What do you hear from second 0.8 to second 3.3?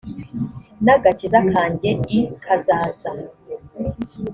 n agakiza kanjye i kazaza